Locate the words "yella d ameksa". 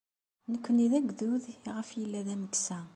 1.99-2.79